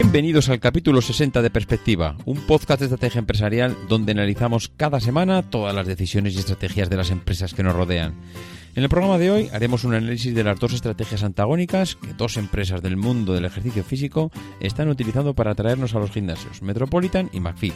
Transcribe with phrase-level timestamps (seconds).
[0.00, 5.42] Bienvenidos al capítulo 60 de Perspectiva, un podcast de estrategia empresarial donde analizamos cada semana
[5.42, 8.14] todas las decisiones y estrategias de las empresas que nos rodean.
[8.76, 12.36] En el programa de hoy haremos un análisis de las dos estrategias antagónicas que dos
[12.36, 14.30] empresas del mundo del ejercicio físico
[14.60, 17.74] están utilizando para atraernos a los gimnasios, Metropolitan y McFit.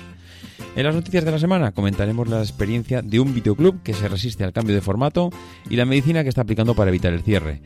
[0.74, 4.42] En las noticias de la semana comentaremos la experiencia de un videoclub que se resiste
[4.42, 5.30] al cambio de formato
[5.68, 7.60] y la medicina que está aplicando para evitar el cierre.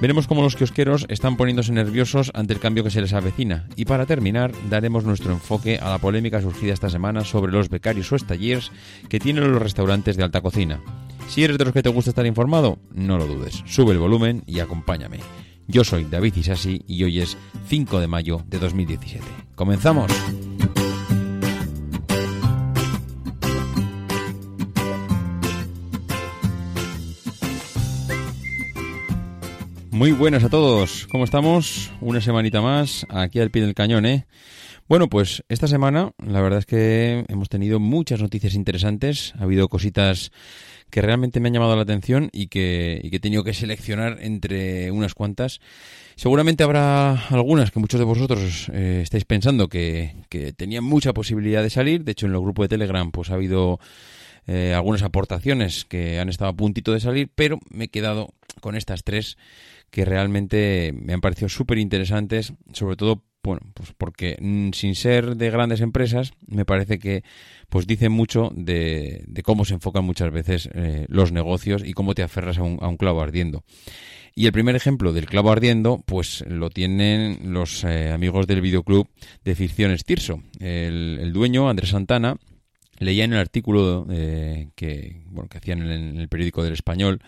[0.00, 3.86] Veremos cómo los kiosqueros están poniéndose nerviosos ante el cambio que se les avecina y
[3.86, 8.18] para terminar daremos nuestro enfoque a la polémica surgida esta semana sobre los becarios o
[8.18, 8.70] stalliers
[9.08, 10.80] que tienen los restaurantes de alta cocina.
[11.28, 14.42] Si eres de los que te gusta estar informado, no lo dudes, sube el volumen
[14.46, 15.20] y acompáñame.
[15.66, 17.38] Yo soy David Isasi y hoy es
[17.68, 19.24] 5 de mayo de 2017.
[19.54, 20.10] ¡Comenzamos!
[30.00, 31.92] Muy buenas a todos, ¿cómo estamos?
[32.00, 34.24] Una semanita más, aquí al pie del cañón, ¿eh?
[34.88, 39.68] Bueno, pues esta semana la verdad es que hemos tenido muchas noticias interesantes, ha habido
[39.68, 40.32] cositas
[40.88, 44.16] que realmente me han llamado la atención y que, y que he tenido que seleccionar
[44.22, 45.60] entre unas cuantas.
[46.16, 51.62] Seguramente habrá algunas que muchos de vosotros eh, estáis pensando que, que tenían mucha posibilidad
[51.62, 53.78] de salir, de hecho en el grupo de Telegram pues ha habido
[54.46, 58.76] eh, algunas aportaciones que han estado a puntito de salir, pero me he quedado con
[58.76, 59.36] estas tres
[59.90, 65.36] que realmente me han parecido súper interesantes, sobre todo bueno, pues porque mm, sin ser
[65.36, 67.24] de grandes empresas, me parece que
[67.68, 72.22] pues dice mucho de, cómo se enfocan muchas veces eh, los negocios y cómo te
[72.22, 73.64] aferras a un, a un clavo ardiendo.
[74.34, 79.08] Y el primer ejemplo del clavo ardiendo, pues lo tienen los eh, amigos del videoclub
[79.44, 80.42] de ficciones Tirso.
[80.60, 82.36] El, el dueño, Andrés Santana,
[83.00, 87.20] leía en el artículo eh, que, bueno, que hacían en el periódico del Español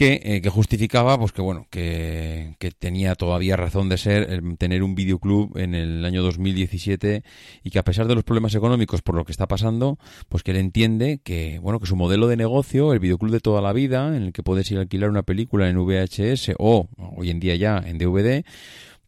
[0.00, 4.94] que, eh, que justificaba pues que bueno que, tenía todavía razón de ser tener un
[4.94, 7.22] videoclub en el año 2017
[7.62, 9.98] y que a pesar de los problemas económicos por lo que está pasando
[10.30, 13.60] pues que él entiende que bueno que su modelo de negocio el videoclub de toda
[13.60, 17.28] la vida en el que puedes ir a alquilar una película en VHS o hoy
[17.28, 18.42] en día ya en DVD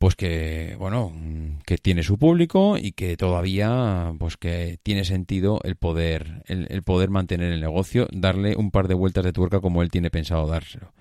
[0.03, 1.13] pues que bueno
[1.65, 7.09] que tiene su público y que todavía pues que tiene sentido el poder el, poder
[7.09, 10.93] mantener el negocio darle un par de vueltas de tuerca como él tiene pensado dárselo.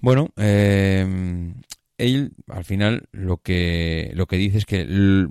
[0.00, 1.54] Bueno eh,
[2.00, 5.28] él al final lo que lo que dice es que él,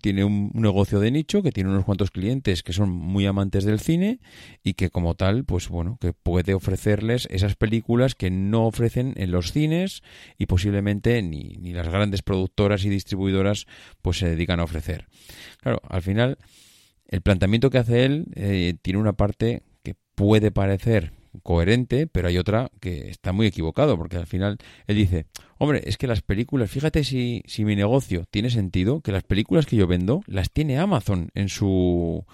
[0.00, 3.64] tiene un, un, negocio de nicho que tiene unos cuantos clientes que son muy amantes
[3.64, 4.20] del cine
[4.64, 9.30] y que como tal pues bueno que puede ofrecerles esas películas que no ofrecen en
[9.30, 10.02] los cines
[10.38, 13.66] y posiblemente ni, ni las grandes productoras y distribuidoras
[14.00, 15.06] pues se dedican a ofrecer.
[15.60, 16.38] Claro al final
[17.08, 22.38] el planteamiento que hace él eh, tiene una parte que puede parecer coherente, pero hay
[22.38, 25.26] otra que está muy equivocado, porque al final él dice,
[25.58, 29.66] hombre, es que las películas, fíjate si, si mi negocio tiene sentido, que las películas
[29.66, 32.24] que yo vendo las tiene Amazon en su,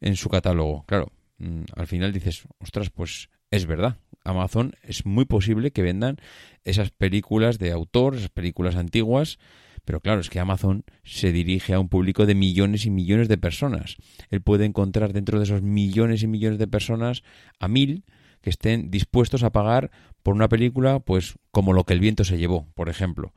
[0.00, 0.84] en su catálogo.
[0.86, 3.98] Claro, mm, al final dices, ostras, pues es verdad.
[4.24, 6.16] Amazon es muy posible que vendan
[6.64, 9.38] esas películas de autor, esas películas antiguas,
[9.86, 13.38] pero claro, es que Amazon se dirige a un público de millones y millones de
[13.38, 13.96] personas.
[14.30, 17.22] Él puede encontrar dentro de esos millones y millones de personas
[17.60, 18.04] a mil
[18.46, 19.90] que estén dispuestos a pagar
[20.22, 23.34] por una película, pues como lo que el viento se llevó, por ejemplo.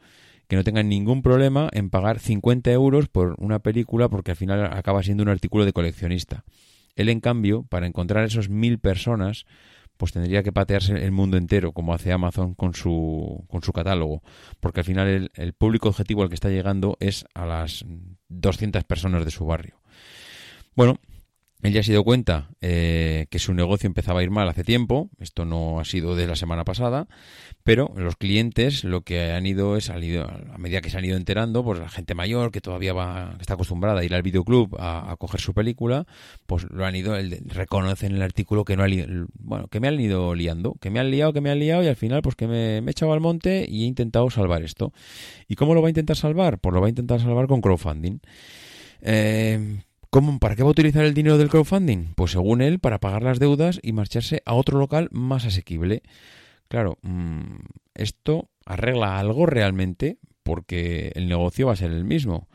[0.48, 4.66] Que no tengan ningún problema en pagar 50 euros por una película porque al final
[4.66, 6.44] acaba siendo un artículo de coleccionista.
[6.96, 9.48] Él, en cambio, para encontrar esos mil personas,
[9.98, 14.22] pues tendría que patearse el mundo entero, como hace Amazon con su, con su catálogo,
[14.60, 17.84] porque al final el, el público objetivo al que está llegando es a las
[18.28, 19.82] 200 personas de su barrio.
[20.76, 21.00] Bueno,
[21.62, 25.10] él ya se dio cuenta eh, que su negocio empezaba a ir mal hace tiempo,
[25.20, 27.08] esto no ha sido de la semana pasada,
[27.64, 31.18] pero los clientes lo que han ido es, salido, a medida que se han ido
[31.18, 34.78] enterando, pues la gente mayor que todavía va, que está acostumbrada a ir al videoclub
[34.80, 36.06] a, coger su película,
[36.46, 38.88] pues lo han ido, el, reconocen el artículo que no ha
[39.34, 41.88] bueno, que me han ido liando, que me han liado, que me han liado y
[41.88, 44.94] al final pues que me, me he echado al monte y he intentado salvar esto.
[45.48, 46.60] ¿Y cómo lo va a intentar salvar?
[46.60, 48.20] Pues lo va a intentar salvar con crowdfunding.
[49.02, 52.14] Eh, ¿Cómo, ¿Para qué va a utilizar el dinero del crowdfunding?
[52.16, 56.02] Pues según él, para pagar las deudas y marcharse a otro local más asequible.
[56.68, 57.58] Claro, mm,
[57.94, 62.48] esto arregla algo realmente porque el negocio va a ser el mismo.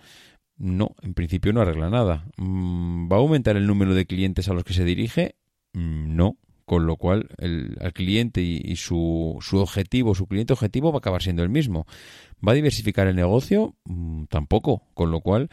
[0.56, 2.26] No, en principio no arregla nada.
[2.38, 5.36] Mm, ¿Va a aumentar el número de clientes a los que se dirige?
[5.74, 10.90] Mm, No, con lo cual el, cliente y, y su, su objetivo, su cliente objetivo
[10.90, 11.86] va a acabar siendo el mismo.
[12.46, 13.76] ¿Va a diversificar el negocio?
[14.28, 15.50] Tampoco, con lo cual,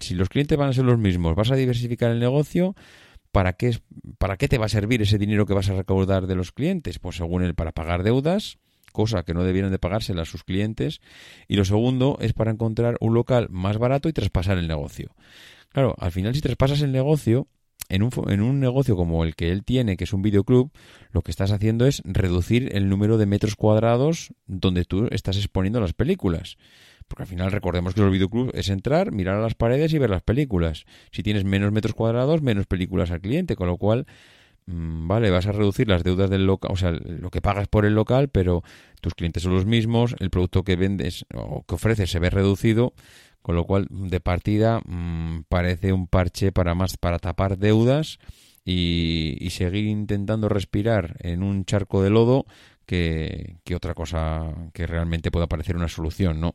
[0.00, 2.74] si los clientes van a ser los mismos, vas a diversificar el negocio,
[3.32, 3.78] ¿para qué,
[4.18, 6.98] ¿para qué te va a servir ese dinero que vas a recaudar de los clientes?
[6.98, 8.58] Pues según él, para pagar deudas,
[8.92, 11.00] cosa que no debieran de pagársela a sus clientes,
[11.48, 15.14] y lo segundo es para encontrar un local más barato y traspasar el negocio.
[15.70, 17.48] Claro, al final si traspasas el negocio,
[17.88, 20.70] en un, en un negocio como el que él tiene, que es un videoclub,
[21.10, 25.80] lo que estás haciendo es reducir el número de metros cuadrados donde tú estás exponiendo
[25.80, 26.56] las películas.
[27.08, 30.10] Porque al final recordemos que los videoclubs es entrar, mirar a las paredes y ver
[30.10, 30.84] las películas.
[31.12, 34.06] Si tienes menos metros cuadrados, menos películas al cliente, con lo cual,
[34.66, 37.84] mm, vale, vas a reducir las deudas del local, o sea, lo que pagas por
[37.84, 38.62] el local, pero
[39.00, 42.94] tus clientes son los mismos, el producto que vendes o que ofreces se ve reducido,
[43.42, 48.18] con lo cual, de partida, mm, parece un parche para más, para tapar deudas
[48.64, 52.46] y, y seguir intentando respirar en un charco de lodo
[52.84, 56.54] que, otra cosa que realmente pueda parecer una solución, ¿no?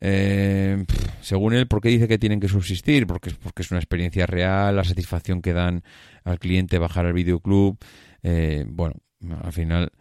[0.00, 0.84] Eh,
[1.20, 3.06] según él, ¿por qué dice que tienen que subsistir?
[3.06, 5.84] Porque, porque es una experiencia real, la satisfacción que dan
[6.24, 7.78] al cliente bajar al videoclub.
[8.22, 8.94] Eh, bueno,
[9.42, 9.92] al final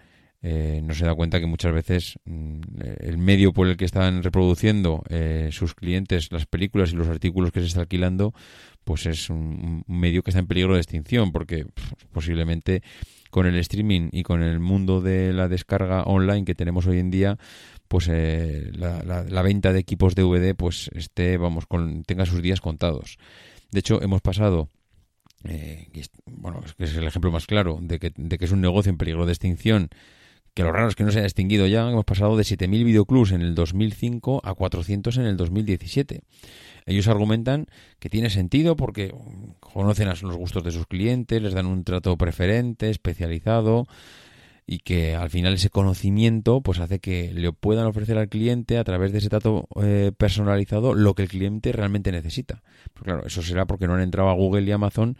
[0.43, 2.61] eh, no se da cuenta que muchas veces mm,
[3.01, 7.51] el medio por el que están reproduciendo eh, sus clientes las películas y los artículos
[7.51, 8.33] que se está alquilando,
[8.83, 11.67] pues es un, medio que está en peligro de extinción, porque
[12.11, 12.81] posiblemente
[13.31, 17.09] con el streaming y con el mundo de la descarga online que tenemos hoy en
[17.11, 17.37] día,
[17.87, 22.41] pues eh, la, la- la venta de equipos DVD pues esté, vamos, con, tenga sus
[22.41, 23.17] días contados.
[23.71, 24.69] De hecho, hemos pasado,
[25.43, 25.87] eh,
[26.25, 28.97] bueno, es es el ejemplo más claro de que, de que es un negocio en
[28.97, 29.89] peligro de extinción,
[30.63, 33.41] lo raro es que no se haya extinguido ya, hemos pasado de 7.000 videoclubs en
[33.41, 36.21] el 2005 a 400 en el 2017.
[36.85, 37.67] Ellos argumentan
[37.99, 39.13] que tiene sentido porque
[39.59, 43.87] conocen los gustos de sus clientes, les dan un trato preferente, especializado,
[44.65, 48.83] y que al final ese conocimiento pues hace que le puedan ofrecer al cliente a
[48.83, 52.63] través de ese trato eh, personalizado lo que el cliente realmente necesita.
[52.93, 55.17] Pues claro, eso será porque no han entrado a Google y Amazon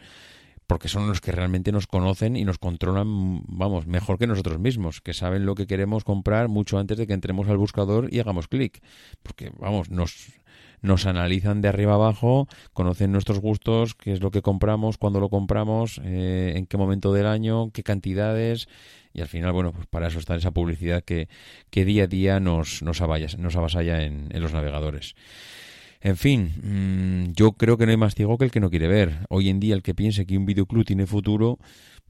[0.72, 5.02] porque son los que realmente nos conocen y nos controlan, vamos, mejor que nosotros mismos,
[5.02, 8.48] que saben lo que queremos comprar mucho antes de que entremos al buscador y hagamos
[8.48, 8.82] clic.
[9.22, 10.32] Porque, vamos, nos,
[10.80, 15.28] nos analizan de arriba abajo, conocen nuestros gustos, qué es lo que compramos, cuándo lo
[15.28, 18.66] compramos, eh, en qué momento del año, qué cantidades,
[19.12, 21.28] y al final, bueno, pues para eso está esa publicidad que,
[21.68, 25.16] que día a día nos, nos, avalla- nos avasalla en, en los navegadores.
[26.04, 28.88] En fin, mm, yo creo que no hay más ciego que el que no quiere
[28.88, 29.20] ver.
[29.28, 31.58] Hoy en día el que piense que un videoclub tiene futuro,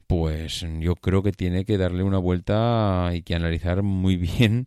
[0.07, 4.65] pues yo creo que tiene que darle una vuelta y que analizar muy bien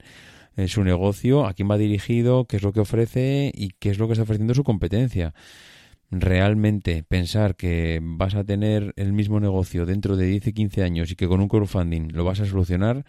[0.56, 3.98] eh, su negocio, a quién va dirigido, qué es lo que ofrece y qué es
[3.98, 5.34] lo que está ofreciendo su competencia.
[6.12, 11.10] Realmente pensar que vas a tener el mismo negocio dentro de 10 y 15 años
[11.10, 13.04] y que con un crowdfunding lo vas a solucionar,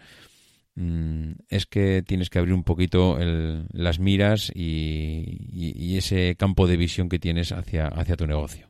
[1.48, 7.08] es que tienes que abrir un poquito el- las miras y, ese campo de visión
[7.08, 8.68] que tienes hacia, hacia tu negocio.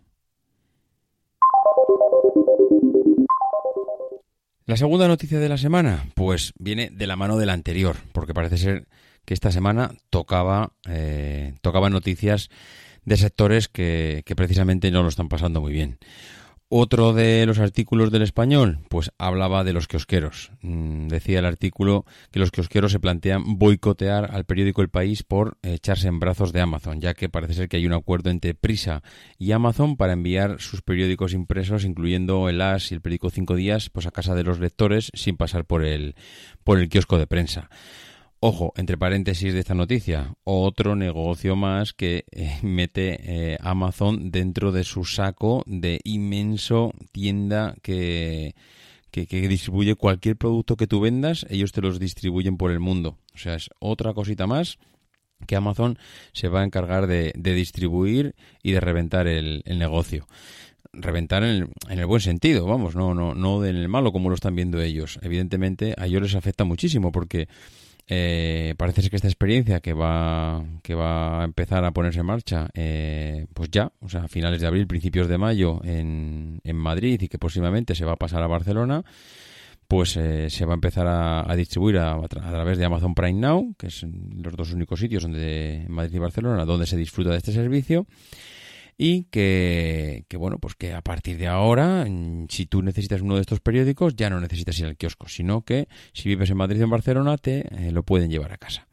[4.64, 8.34] La segunda noticia de la semana, pues viene de la mano de la anterior, porque
[8.34, 8.86] parece ser
[9.24, 12.48] que esta semana tocaba, eh, tocaba noticias
[13.04, 15.98] de sectores que, que precisamente no lo están pasando muy bien.
[16.70, 20.52] Otro de los artículos del español, pues hablaba de los kiosqueros.
[20.60, 25.56] Mm, decía el artículo que los kiosqueros se plantean boicotear al periódico El País por
[25.62, 29.02] echarse en brazos de Amazon, ya que parece ser que hay un acuerdo entre Prisa
[29.38, 33.88] y Amazon para enviar sus periódicos impresos, incluyendo el As y el periódico Cinco Días,
[33.88, 36.16] pues a casa de los lectores sin pasar por el,
[36.64, 37.70] por el kiosco de prensa.
[38.40, 44.70] Ojo, entre paréntesis de esta noticia, otro negocio más que eh, mete eh, Amazon dentro
[44.70, 48.54] de su saco de inmenso tienda que,
[49.10, 53.18] que, distribuye cualquier producto que tú vendas, ellos te los distribuyen por el mundo.
[53.34, 54.78] O sea, es otra cosita más
[55.48, 55.98] que Amazon
[56.32, 60.28] se va a encargar de, de distribuir y de reventar el, el negocio
[60.92, 64.30] reventar en el, en el, buen sentido, vamos, no, no, no en el malo como
[64.30, 65.18] lo están viendo ellos.
[65.22, 67.46] Evidentemente a ellos les afecta muchísimo porque
[68.08, 72.26] eh, parece ser que esta experiencia que va, que va a empezar a ponerse en
[72.26, 76.76] marcha, eh, pues ya, o sea, a finales de abril, principios de mayo en, en
[76.76, 79.04] Madrid y que próximamente se va a pasar a Barcelona,
[79.88, 83.90] pues eh, se va a empezar a, distribuir a, través de Amazon Prime Now, que
[83.90, 88.06] son los dos únicos sitios donde Madrid y Barcelona donde se disfruta de este servicio.
[89.00, 93.36] Y que, que, bueno, pues que a partir de ahora, mm, si tú necesitas uno
[93.36, 96.80] de estos periódicos, ya no necesitas ir al kiosco, sino que si vives en Madrid
[96.80, 98.88] o en Barcelona, te eh, lo pueden llevar a casa.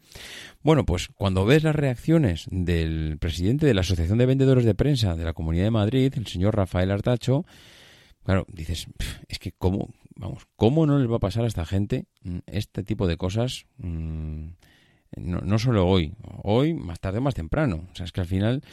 [0.62, 5.16] Bueno, pues cuando ves las reacciones del presidente de la Asociación de Vendedores de Prensa
[5.16, 7.46] de la Comunidad de Madrid, el señor Rafael Artacho,
[8.24, 11.66] claro, dices, "Pf, es que cómo, vamos, cómo no les va a pasar a esta
[11.66, 14.50] gente mm, este tipo de cosas, mm,
[15.16, 17.84] no, no solo hoy, hoy, más tarde o más temprano.
[17.92, 18.64] O sea, es que al final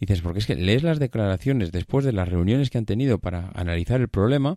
[0.00, 3.50] dices, porque es que lees las declaraciones después de las reuniones que han tenido para
[3.54, 4.56] analizar el problema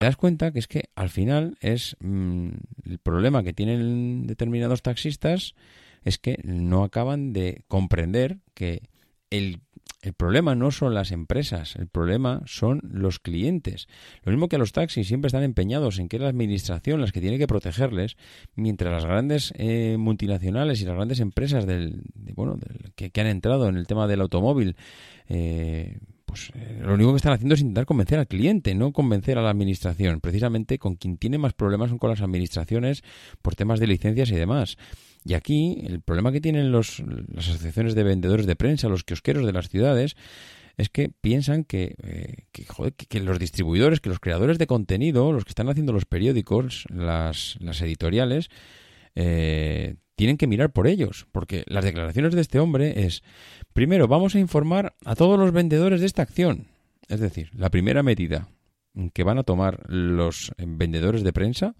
[0.00, 2.48] Te das cuenta que es que al final es mm,
[2.86, 5.54] el problema que tienen determinados taxistas
[6.04, 8.80] es que no acaban de comprender que
[9.28, 9.60] el,
[10.00, 13.88] el problema no son las empresas, el problema son los clientes.
[14.24, 17.20] Lo mismo que los taxis siempre están empeñados en que es la administración las que
[17.20, 18.16] tiene que protegerles,
[18.54, 23.20] mientras las grandes eh, multinacionales y las grandes empresas del, de, bueno, del- que, que
[23.20, 24.76] han entrado en el tema del automóvil
[25.28, 25.98] eh,
[26.30, 29.42] pues eh, lo único que están haciendo es intentar convencer al cliente, no convencer a
[29.42, 30.20] la administración.
[30.20, 33.02] Precisamente con quien tiene más problemas son con las administraciones
[33.42, 34.76] por temas de licencias y demás.
[35.24, 37.02] Y aquí el problema que tienen los,
[37.34, 40.16] las asociaciones de vendedores de prensa, los kiosqueros de las ciudades,
[40.76, 45.50] es que piensan que, eh, que, los distribuidores, que los creadores de contenido, los que
[45.50, 48.48] están haciendo los periódicos, las, las editoriales,
[49.16, 53.22] eh, tienen que mirar por ellos, porque las declaraciones de este hombre es,
[53.72, 56.66] primero, vamos a informar a todos los vendedores de esta acción.
[57.08, 58.46] Es decir, la primera medida
[59.14, 61.74] que van a tomar los vendedores de prensa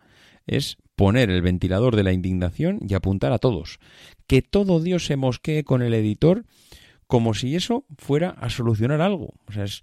[0.46, 3.78] es poner el ventilador de la indignación y apuntar a todos.
[4.26, 6.46] Que todo Dios se mosquee con el editor
[7.06, 9.34] como si eso fuera a solucionar algo.
[9.48, 9.82] O sea, es,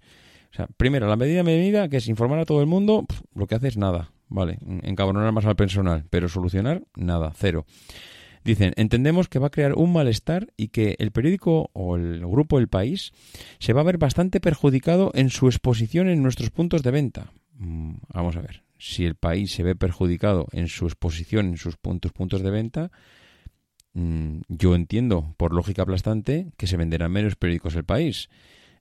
[0.76, 3.76] primero, la medida medida, que es informar a todo el mundo, lo que hace es
[3.76, 4.58] nada, ¿vale?
[4.82, 7.64] Encabronar más al personal, pero solucionar, nada, cero.
[8.44, 12.58] Dicen, entendemos que va a crear un malestar y que el periódico o el grupo
[12.58, 13.12] El País
[13.58, 17.32] se va a ver bastante perjudicado en su exposición en nuestros puntos de venta.
[17.58, 21.76] Mm, Vamos a ver, si el país se ve perjudicado en su exposición en sus
[21.76, 22.90] puntos, puntos de venta,
[23.94, 28.28] mm, yo entiendo, por lógica aplastante, que se venderán menos periódicos el país.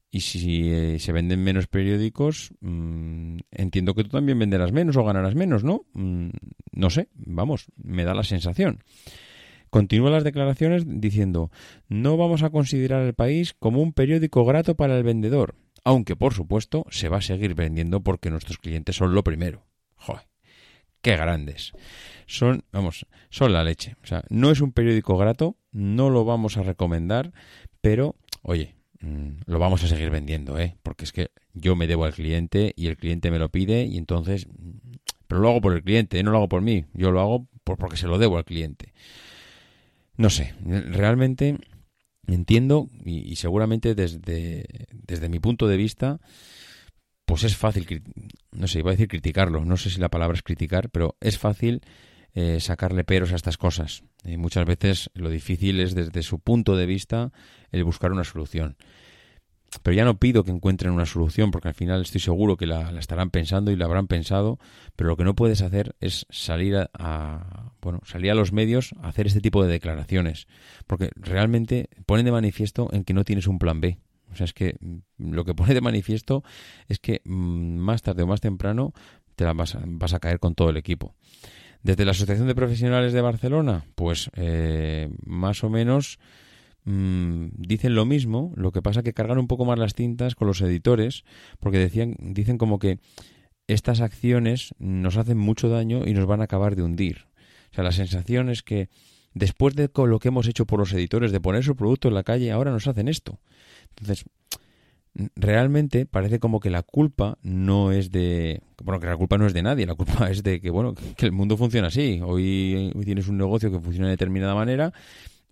[0.10, 5.04] Y si eh, se venden menos periódicos, mm, entiendo que tú también venderás menos o
[5.04, 5.86] ganarás menos, ¿no?
[5.94, 8.84] No sé, vamos, me da la sensación.
[9.70, 11.52] Continúa las declaraciones diciendo,
[11.90, 16.34] no vamos a considerar el país como un periódico grato para el vendedor, aunque por
[16.34, 19.66] supuesto se va a seguir vendiendo porque nuestros clientes son lo primero.
[19.96, 20.24] Joder,
[21.02, 21.74] qué grandes.
[22.28, 23.96] Son, vamos, son la leche.
[24.04, 27.34] O sea, no es un periódico grato, no lo vamos a recomendar,
[27.82, 30.76] pero, oye, mm, lo vamos a seguir vendiendo, ¿eh?
[30.84, 33.98] Porque es que yo me debo al cliente y el cliente me lo pide y
[33.98, 34.48] entonces...
[34.48, 34.98] mm,
[35.28, 36.86] Pero lo hago por el cliente, no lo hago por mí.
[36.94, 38.94] Yo lo hago por, porque se lo debo al cliente.
[40.18, 41.58] No sé, realmente
[42.28, 46.20] entiendo y, seguramente desde, desde mi punto de vista,
[47.26, 48.04] pues es fácil,
[48.52, 51.38] no sé, iba a decir criticarlo, no sé si la palabra es criticar, pero es
[51.38, 51.82] fácil
[52.34, 54.04] eh, sacarle peros a estas cosas.
[54.24, 57.32] Y muchas veces lo difícil es desde su punto de vista
[57.72, 58.76] el buscar una solución.
[59.84, 62.90] Pero ya no pido que encuentren una solución, porque al final estoy seguro que la,
[62.98, 64.60] estarán pensando y la habrán pensado,
[64.96, 69.10] pero lo que no puedes hacer es salir a, bueno, salir a los medios a
[69.10, 70.48] hacer este tipo de declaraciones,
[70.88, 74.00] porque realmente ponen de manifiesto en que no tienes un plan B.
[74.32, 76.44] O sea, es que mm, lo que pone de manifiesto
[76.88, 78.94] es que mm, más tarde o más temprano
[79.36, 81.14] te vas a, vas a caer con todo el equipo.
[81.84, 86.20] Desde la Asociación de Profesionales de Barcelona, pues eh, más o menos
[86.88, 90.48] mm, dicen lo mismo, lo que pasa que cargan un poco más las tintas con
[90.48, 91.24] los editores,
[91.60, 93.00] porque decían, dicen como que
[93.68, 97.28] estas acciones nos hacen mucho daño y nos van a acabar de hundir.
[97.72, 98.90] O sea, la sensación es que
[99.34, 102.24] después de lo que hemos hecho por los editores, de poner su producto en la
[102.24, 103.40] calle, ahora nos hacen esto.
[103.90, 104.26] Entonces,
[105.36, 109.54] realmente parece como que la culpa no es de bueno que la culpa no es
[109.54, 113.28] de nadie la culpa es de que bueno que el mundo funciona así hoy tienes
[113.28, 114.94] un negocio que funciona de determinada manera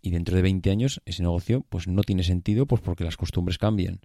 [0.06, 3.58] y dentro de 20 años ese negocio pues no tiene sentido pues porque las costumbres
[3.58, 4.00] cambian.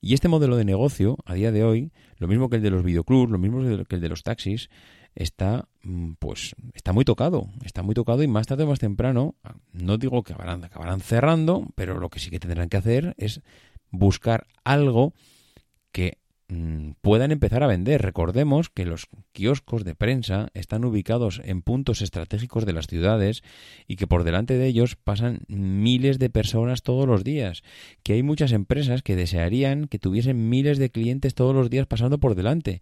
[0.00, 2.82] Y este modelo de negocio a día de hoy lo mismo que el de los
[2.82, 4.70] videoclubs lo mismo que el de los taxis
[5.14, 9.34] está mm, pues está muy tocado está muy tocado y más tarde o más temprano
[9.72, 13.42] no digo que acabarán, acabarán cerrando pero lo que sí que tendrán que hacer es
[13.90, 15.12] buscar algo
[15.92, 16.18] que
[17.02, 18.00] puedan empezar a vender.
[18.00, 23.42] Recordemos que los kioscos de prensa están ubicados en puntos estratégicos de las ciudades
[23.86, 27.62] y que por delante de ellos pasan miles de personas todos los días.
[28.02, 32.18] Que hay muchas empresas que desearían que tuviesen miles de clientes todos los días pasando
[32.18, 32.80] por delante.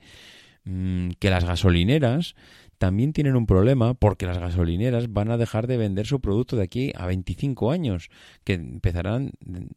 [0.64, 2.34] Mm, Que las gasolineras
[2.78, 6.62] también tienen un problema porque las gasolineras van a dejar de vender su producto de
[6.64, 8.10] aquí a 25 años,
[8.44, 9.32] que empezarán,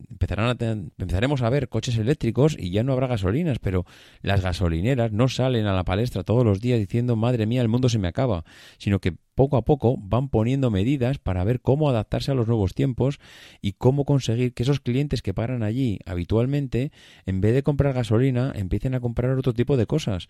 [0.09, 3.85] empezarán a ten- empezaremos a ver coches eléctricos y ya no habrá gasolinas, pero
[4.21, 7.89] las gasolineras no salen a la palestra todos los días diciendo madre mía el mundo
[7.89, 8.43] se me acaba,
[8.77, 12.73] sino que poco a poco van poniendo medidas para ver cómo adaptarse a los nuevos
[12.73, 13.19] tiempos
[13.61, 16.91] y cómo conseguir que esos clientes que paran allí habitualmente,
[17.25, 20.27] en vez de comprar gasolina, empiecen a comprar otro tipo de cosas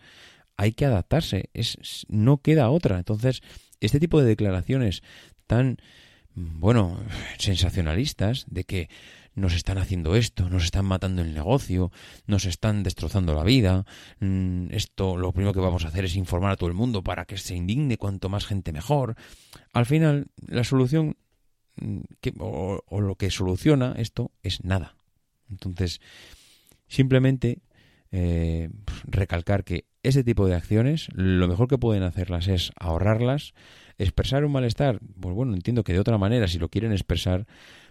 [0.59, 2.97] hay que adaptarse, es, no queda otra.
[2.97, 3.41] Entonces,
[3.79, 5.03] este tipo de declaraciones
[5.47, 5.77] tan,
[6.35, 6.99] mm, bueno,
[7.39, 8.89] sensacionalistas de que
[9.35, 11.93] nos están haciendo esto, nos están matando el negocio,
[12.27, 13.85] nos están destrozando la vida,
[14.19, 17.23] mm, esto lo primero que vamos a hacer es informar a todo el mundo para
[17.23, 19.15] que se indigne cuanto más gente mejor.
[19.71, 21.15] Al final, la solución
[21.77, 22.01] mm,
[22.39, 24.97] o, o lo que soluciona esto es nada.
[25.49, 26.01] Entonces,
[26.89, 27.61] simplemente
[28.11, 28.69] eh,
[29.03, 33.53] recalcar que ese tipo de acciones lo mejor que pueden hacerlas es ahorrarlas,
[33.97, 37.45] expresar un malestar, pues bueno, entiendo que de otra manera si lo quieren expresar,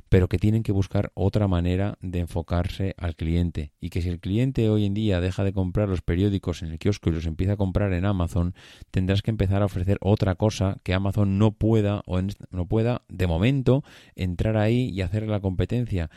[0.08, 4.20] pero que tienen que buscar otra manera de enfocarse al cliente y que si el
[4.20, 7.52] cliente hoy en día deja de comprar los periódicos en el kiosco y los empieza
[7.52, 8.54] a comprar en Amazon,
[8.90, 13.26] tendrás que empezar a ofrecer otra cosa que Amazon no pueda o no pueda de
[13.26, 13.84] momento
[14.16, 16.10] entrar ahí y hacer la competencia.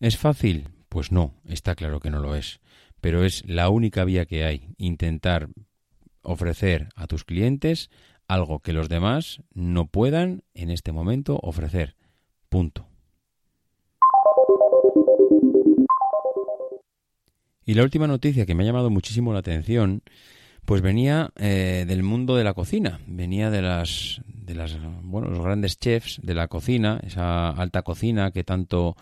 [0.00, 0.68] ¿Es fácil?
[0.88, 2.60] Pues no, está claro que no lo es
[3.00, 5.48] pero es la única vía que hay, intentar
[6.22, 7.90] ofrecer a tus clientes
[8.26, 11.96] algo que los demás no puedan en este momento ofrecer.
[12.48, 12.86] Punto.
[17.64, 20.02] Y la última noticia que me ha llamado muchísimo la atención,
[20.64, 24.74] pues venía eh, del mundo de la cocina, venía de las, de los
[25.40, 28.96] grandes chefs de la cocina, esa alta cocina que tanto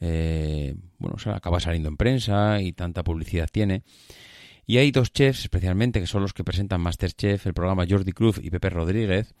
[0.00, 3.82] eh, bueno, o acaba saliendo en prensa y tanta publicidad tiene.
[4.66, 8.40] Y hay dos chefs, especialmente, que son los que presentan Masterchef, el programa Jordi Cruz
[8.42, 9.34] y Pepe Rodríguez,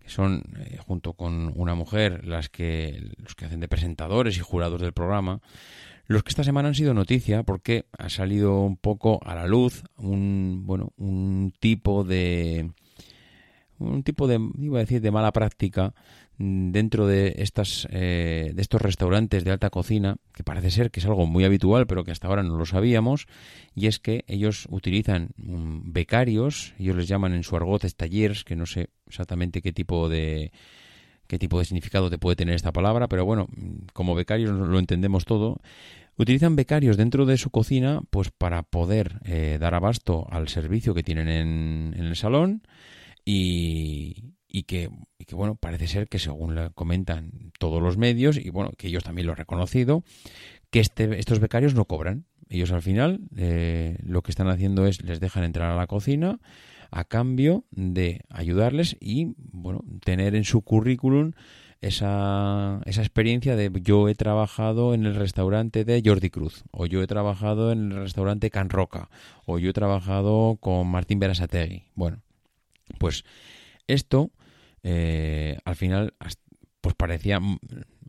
[0.00, 4.40] que son, eh, junto con una mujer, las que, los que hacen de presentadores y
[4.40, 5.40] jurados del programa,
[6.06, 9.82] los que esta semana han sido noticia porque ha salido un poco a la luz
[9.96, 12.70] un, bueno, un tipo de,
[13.78, 15.94] un tipo de, iba a decir, de mala práctica
[16.38, 21.06] dentro de estas eh, de estos restaurantes de alta cocina que parece ser que es
[21.06, 23.26] algo muy habitual pero que hasta ahora no lo sabíamos
[23.74, 28.54] y es que ellos utilizan mm, becarios ellos les llaman en su argot talleres que
[28.54, 30.52] no sé exactamente qué tipo de
[31.26, 34.78] qué tipo de significado te puede tener esta palabra pero bueno mm, como becarios lo
[34.78, 35.60] entendemos todo
[36.18, 41.02] utilizan becarios dentro de su cocina pues para poder eh, dar abasto al servicio que
[41.02, 42.62] tienen en, en el salón
[43.24, 44.88] y, y que,
[45.18, 49.04] y que, bueno, parece ser que según comentan todos los medios, y bueno, que ellos
[49.04, 50.02] también lo han reconocido,
[50.70, 52.24] que este, estos becarios no cobran.
[52.48, 56.40] Ellos al final eh, lo que están haciendo es les dejan entrar a la cocina
[56.90, 61.32] a cambio de ayudarles y, bueno, tener en su currículum
[61.82, 67.02] esa, esa experiencia de yo he trabajado en el restaurante de Jordi Cruz, o yo
[67.02, 69.10] he trabajado en el restaurante Can Roca,
[69.44, 71.82] o yo he trabajado con Martín Berasategui.
[71.94, 72.22] Bueno,
[72.98, 73.26] pues
[73.86, 74.30] esto,
[74.88, 76.14] eh, al final,
[76.80, 77.58] pues parecía mm,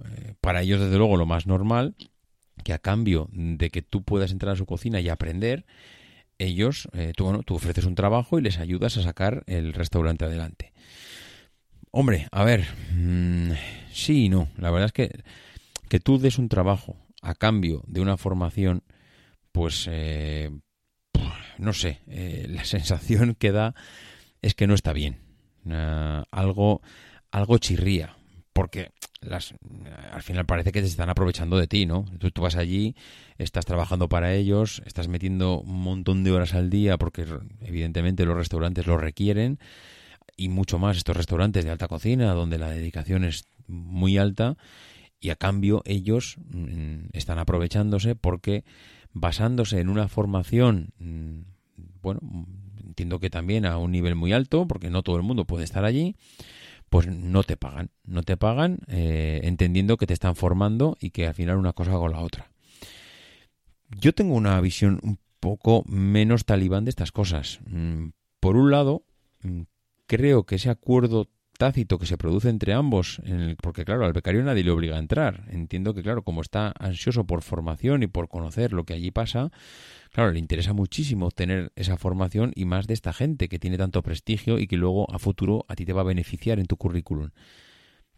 [0.05, 1.95] eh, para ellos desde luego lo más normal
[2.63, 5.65] que a cambio de que tú puedas entrar a su cocina y aprender,
[6.37, 10.25] ellos, eh, tú, bueno, tú ofreces un trabajo y les ayudas a sacar el restaurante
[10.25, 10.73] adelante.
[11.89, 13.51] Hombre, a ver, mm,
[13.91, 14.49] sí y no.
[14.57, 15.23] La verdad es que
[15.89, 18.83] que tú des un trabajo a cambio de una formación,
[19.51, 20.51] pues eh,
[21.57, 23.73] no sé, eh, la sensación que da
[24.41, 25.26] es que no está bien.
[25.71, 26.81] Ah, algo,
[27.31, 28.15] algo chirría,
[28.53, 29.53] porque las,
[30.11, 32.05] al final parece que te están aprovechando de ti, ¿no?
[32.19, 32.95] Tú, tú vas allí,
[33.37, 37.25] estás trabajando para ellos, estás metiendo un montón de horas al día porque
[37.61, 39.59] evidentemente los restaurantes lo requieren
[40.35, 44.57] y mucho más estos restaurantes de alta cocina donde la dedicación es muy alta
[45.19, 48.63] y a cambio ellos mm, están aprovechándose porque
[49.13, 51.39] basándose en una formación mm,
[52.01, 52.19] bueno
[52.97, 55.85] entiendo que también a un nivel muy alto porque no todo el mundo puede estar
[55.85, 56.15] allí
[56.89, 61.27] pues no te pagan no te pagan eh, entendiendo que te están formando y que
[61.27, 62.49] al final una cosa con la otra.
[63.89, 67.59] Yo tengo una visión un poco menos talibán de estas cosas.
[67.69, 68.07] Mm,
[68.39, 69.03] por un lado
[69.43, 69.61] mm,
[70.07, 74.13] creo que ese acuerdo tácito que se produce entre ambos, en el- porque claro, al
[74.13, 75.45] becario nadie le obliga a entrar.
[75.49, 79.51] Entiendo que claro, como está ansioso por formación y por conocer lo que allí pasa,
[80.11, 84.01] claro, le interesa muchísimo tener esa formación y más de esta gente que tiene tanto
[84.03, 87.29] prestigio y que luego a futuro a ti te va a beneficiar en tu currículum.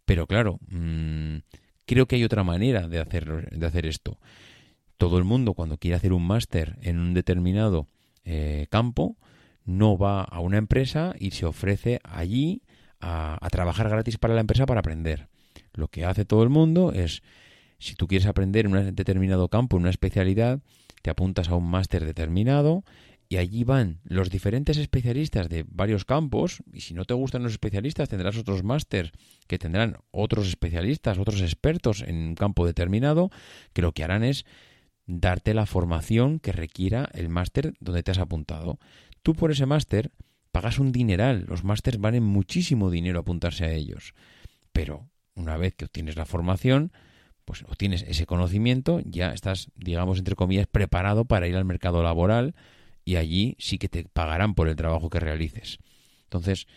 [0.06, 1.38] Pero claro, mm,
[1.86, 4.18] creo que hay otra manera de hacer, de hacer esto.
[4.98, 7.88] Todo el mundo cuando quiere hacer un máster en un determinado
[8.26, 9.18] eh, campo,
[9.66, 12.64] no va a una empresa y se ofrece allí
[13.00, 15.28] a, trabajar gratis para la empresa para aprender.
[15.74, 17.24] Lo que hace todo el mundo es,
[17.78, 20.60] si tú quieres aprender en un determinado campo, en una especialidad,
[21.02, 22.84] te apuntas a un máster determinado
[23.30, 27.52] y allí van los diferentes especialistas de varios campos y si no te gustan los
[27.52, 29.12] especialistas tendrás otros másters
[29.48, 33.30] que tendrán otros especialistas, otros expertos en un campo determinado
[33.72, 34.46] que lo que harán es
[35.06, 38.80] darte la formación que requiera el máster donde te has apuntado.
[39.22, 40.12] Tú por ese máster
[40.60, 44.14] pagas un dineral, los másters valen muchísimo dinero apuntarse a ellos.
[44.74, 46.92] Pero una vez que obtienes la formación,
[47.46, 52.56] pues obtienes ese conocimiento, ya estás, digamos, entre comillas, preparado para ir al mercado laboral
[53.06, 55.80] y allí sí que te pagarán por el trabajo que realices.
[56.26, 56.68] Entonces,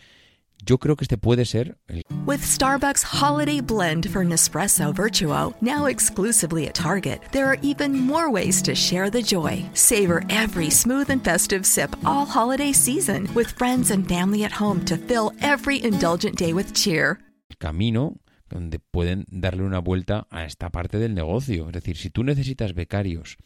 [0.65, 5.87] yo creo que este puede ser el With Starbucks Holiday Blend for Nespresso Virtuo, now
[5.87, 9.65] exclusively at Target, there are even more ways to share the joy.
[9.73, 14.83] Savor every smooth and festive sip all holiday season with friends and family at home
[14.85, 17.19] to fill every indulgent day with cheer.
[17.59, 18.17] camino
[18.49, 21.67] donde pueden darle una vuelta a esta parte del negocio.
[21.67, 23.37] Es decir, si tú necesitas becarios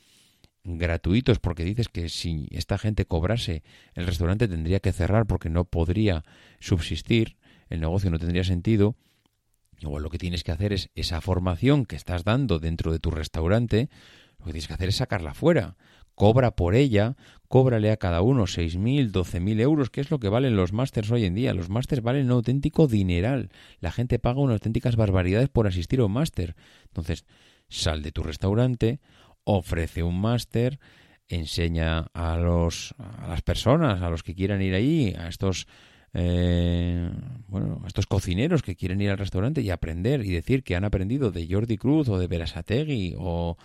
[0.68, 5.66] gratuitos porque dices que si esta gente cobrase el restaurante tendría que cerrar porque no
[5.66, 6.24] podría
[6.60, 7.38] subsistir,
[7.70, 8.96] el negocio no tendría sentido,
[9.80, 13.12] igual lo que tienes que hacer es esa formación que estás dando dentro de tu
[13.12, 13.90] restaurante,
[14.40, 15.78] lo que tienes que hacer es sacarla fuera.
[16.16, 17.16] Cobra por ella,
[17.48, 21.26] cóbrale a cada uno 6.000, 12.000 euros, que es lo que valen los másters hoy
[21.26, 21.54] en día.
[21.54, 23.50] Los másters valen un auténtico dineral.
[23.80, 26.56] La gente paga unas auténticas barbaridades por asistir a un máster.
[26.86, 27.26] Entonces,
[27.70, 29.00] sal de tu restaurante,
[29.48, 30.78] ofrece un máster,
[31.30, 35.68] enseña a los a las personas, a los que quieran ir allí, a estos
[36.14, 37.10] eh,
[37.48, 40.84] bueno, a estos cocineros que quieren ir al restaurante y aprender y decir que han
[40.84, 43.58] aprendido de Jordi Cruz o de Berasategui o,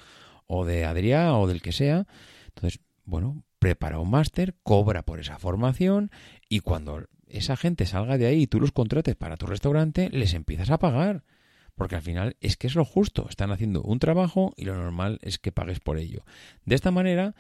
[0.47, 2.07] o de Adrià o del que sea.
[2.49, 6.11] Entonces, bueno, prepara un máster, cobra por esa formación
[6.49, 10.35] y cuando esa gente salga de ahí y tú los contrates para tu restaurante, les
[10.35, 11.25] empiezas a pagar.
[11.75, 13.27] Porque al final es que es lo justo.
[13.29, 16.25] Están haciendo un trabajo y lo normal es que pagues por ello.
[16.65, 17.35] De esta manera,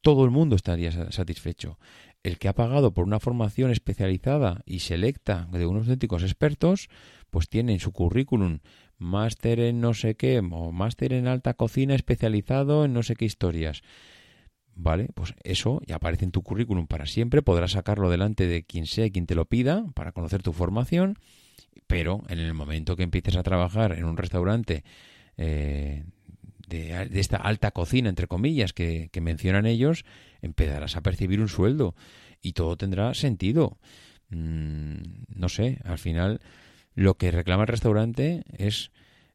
[0.00, 1.78] todo el mundo estaría sa- satisfecho.
[2.22, 6.88] El que ha pagado por una formación especializada y selecta de unos auténticos expertos,
[7.30, 8.60] pues tiene en su currículum
[8.98, 13.26] máster en no sé qué, o máster en alta cocina especializado en no sé qué
[13.26, 13.82] historias.
[14.74, 18.86] Vale, pues eso ya aparece en tu currículum para siempre, podrás sacarlo delante de quien
[18.86, 21.18] sea quien te lo pida para conocer tu formación,
[21.86, 24.84] pero en el momento que empieces a trabajar en un restaurante
[25.36, 26.04] eh,
[26.68, 30.04] de, esta alta cocina, entre comillas, que, que mencionan ellos,
[30.42, 31.94] empezarás a percibir un sueldo
[32.42, 33.78] y todo tendrá sentido.
[34.30, 34.96] Mm,
[35.34, 36.40] no sé, al final
[36.94, 38.90] lo que reclama el restaurante es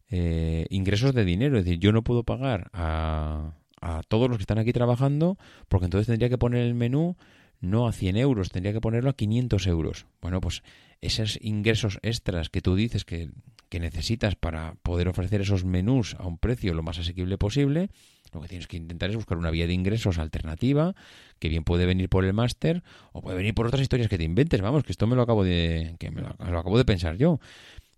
[0.10, 1.58] eh, ingresos de dinero.
[1.58, 5.38] Es decir, yo no puedo pagar a, a todos los que están aquí trabajando
[5.70, 7.16] porque entonces tendría que poner el menú
[7.62, 10.06] no a 100 euros, tendría que ponerlo a 500 euros.
[10.22, 10.64] Bueno, pues
[11.00, 13.30] esos ingresos extras que tú dices que,
[13.70, 17.90] que necesitas para poder ofrecer esos menús a un precio lo más asequible posible,
[18.34, 20.96] lo que tienes que intentar es buscar una vía de ingresos alternativa,
[21.40, 24.24] que bien puede venir por el máster o puede venir por otras historias que te
[24.24, 24.62] inventes.
[24.62, 27.40] Vamos, que esto me lo acabo de, que me lo, acabo de pensar yo,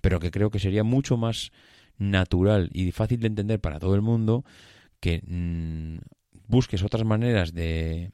[0.01, 1.51] pero que creo que sería mucho más
[1.97, 4.43] natural y fácil de entender para todo el mundo
[4.99, 5.97] que mm,
[6.47, 8.11] busques otras maneras de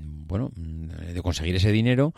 [0.00, 2.14] bueno de conseguir ese dinero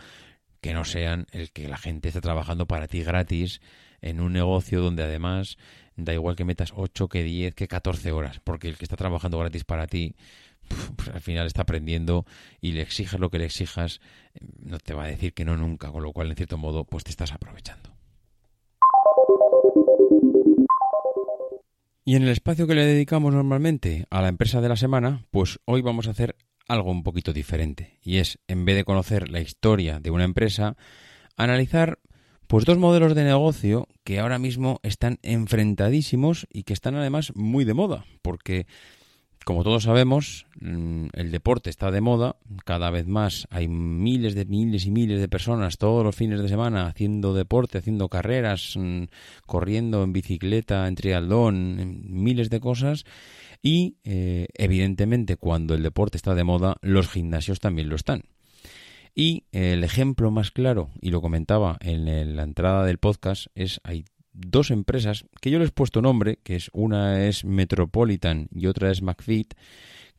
[0.61, 3.61] que no sean el que la gente esté trabajando para ti gratis
[4.01, 5.59] en un negocio donde además
[5.97, 9.39] da igual que metas 8, que 10, que 14 horas, porque el que está trabajando
[9.39, 10.15] gratis para ti,
[10.97, 12.27] pues al final está aprendiendo
[12.61, 14.01] y le exijas lo que le exijas,
[14.59, 17.05] no te va a decir que no nunca, con lo cual en cierto modo pues
[17.05, 17.95] te estás aprovechando.
[22.05, 25.59] Y en el espacio que le dedicamos normalmente a la empresa de la semana, pues
[25.65, 26.37] hoy vamos a hacer
[26.68, 27.98] algo un poquito diferente.
[28.02, 30.76] Y es, en vez de conocer la historia de una empresa,
[31.37, 31.98] analizar
[32.46, 37.64] pues dos modelos de negocio que ahora mismo están enfrentadísimos y que están además muy
[37.64, 38.05] de moda.
[38.22, 38.66] Porque,
[39.46, 42.35] como todos sabemos, mm, el deporte está de moda.
[42.64, 46.48] Cada vez más hay miles de miles y miles de personas todos los fines de
[46.48, 49.04] semana haciendo deporte, haciendo carreras, mm,
[49.46, 53.04] corriendo en bicicleta, en triatlón, miles de cosas.
[53.62, 58.24] Y, eh, evidentemente, cuando el deporte está de moda, los gimnasios también lo están.
[59.14, 64.06] Y el ejemplo más claro, y lo comentaba en la entrada del podcast, es hay
[64.37, 68.90] dos empresas que yo les he puesto nombre, que es una es Metropolitan y otra
[68.90, 69.55] es McFit,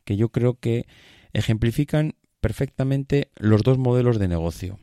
[0.04, 0.86] que yo creo que
[1.32, 4.78] ejemplifican perfectamente los dos modelos de negocio.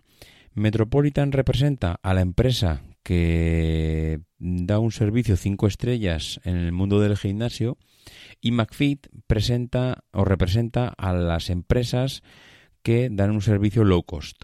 [0.53, 7.17] Metropolitan representa a la empresa que da un servicio cinco estrellas en el mundo del
[7.17, 7.77] gimnasio
[8.39, 12.23] y McFit presenta o representa a las empresas
[12.83, 14.43] que dan un servicio low cost.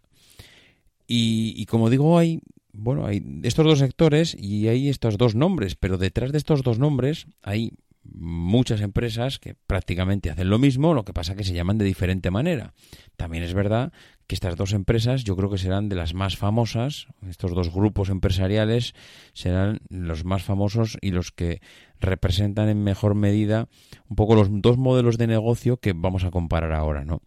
[1.08, 2.42] Y, y como digo, hay
[2.74, 6.80] bueno, hay estos dos sectores y hay estos dos nombres, pero detrás de estos dos
[6.80, 11.78] nombres hay muchas empresas que prácticamente hacen lo mismo, lo que pasa que se llaman
[11.78, 12.74] de diferente manera.
[13.16, 13.94] También es verdad
[14.28, 18.10] que estas dos empresas yo creo que serán de las más famosas, estos dos grupos
[18.10, 18.94] empresariales
[19.34, 21.62] serán los más famosos y los que
[22.00, 23.68] representan en mejor medida
[24.10, 27.22] un poco los dos modelos de negocio que vamos a comparar ahora, ¿no?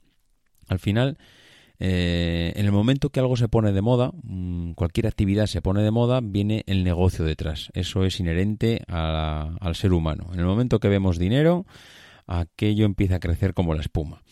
[0.69, 1.19] Al final,
[1.79, 5.83] eh, en el momento que algo se pone de moda, mm, cualquier actividad se pone
[5.83, 7.71] de moda, viene el negocio detrás.
[7.75, 10.31] Eso es inherente al ser humano.
[10.33, 11.67] En el momento que vemos dinero,
[12.27, 14.23] aquello empieza a crecer como la espuma.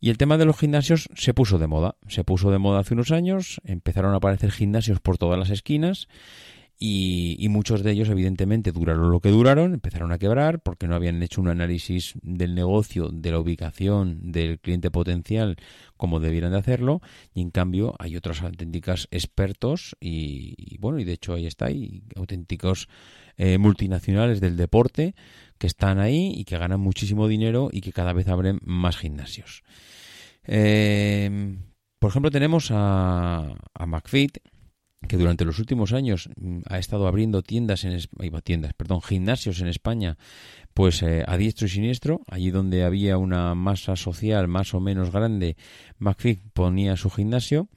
[0.00, 1.96] Y el tema de los gimnasios se puso de moda.
[2.08, 6.08] Se puso de moda hace unos años, empezaron a aparecer gimnasios por todas las esquinas
[6.78, 10.94] y, y muchos de ellos evidentemente duraron lo que duraron, empezaron a quebrar porque no
[10.94, 15.56] habían hecho un análisis del negocio, de la ubicación, del cliente potencial
[15.96, 17.00] como debieran de hacerlo
[17.32, 21.66] y en cambio hay otros auténticos expertos y, y bueno, y de hecho ahí está,
[21.66, 22.88] hay auténticos
[23.36, 25.14] eh, multinacionales del deporte
[25.58, 29.62] que están ahí y que ganan muchísimo dinero y que cada vez abren más gimnasios.
[30.46, 31.56] Eh,
[31.98, 34.38] por ejemplo, tenemos a, a McFit,
[35.08, 37.98] que durante los últimos años mm, ha estado abriendo tiendas en
[38.42, 40.16] tiendas, perdón, gimnasios en España,
[40.72, 45.12] pues eh, a diestro y siniestro, allí donde había una masa social más o menos
[45.12, 45.56] grande,
[45.98, 47.68] McFit ponía su gimnasio.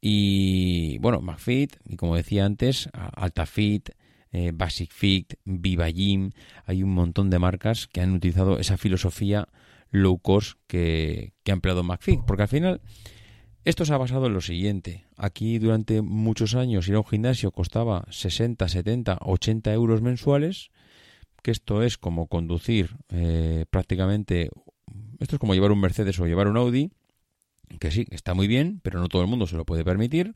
[0.00, 3.90] Y bueno, McFit y como decía antes, AltaFit,
[4.32, 6.30] eh, Basic Fit, Viva Gym,
[6.64, 9.48] hay un montón de marcas que han utilizado esa filosofía
[9.90, 12.80] low cost que, que ha empleado McFit, porque al final
[13.64, 15.04] esto se ha basado en lo siguiente.
[15.16, 20.70] Aquí durante muchos años ir a un gimnasio costaba 60, 70, 80 euros mensuales,
[21.42, 24.50] que esto es como conducir eh, prácticamente,
[25.18, 26.90] esto es como llevar un Mercedes o llevar un Audi,
[27.78, 30.34] que sí, está muy bien, pero no todo el mundo se lo puede permitir.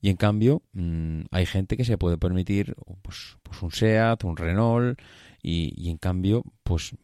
[0.00, 4.36] Y en cambio, mm, hay gente que se puede permitir pues, pues un SEAT, un
[4.36, 5.00] Renault,
[5.42, 6.94] y, y en cambio, pues